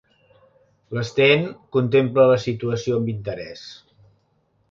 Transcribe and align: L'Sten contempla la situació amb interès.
L'Sten 0.97 1.43
contempla 1.77 2.25
la 2.33 2.39
situació 2.45 2.97
amb 3.01 3.13
interès. 3.15 3.65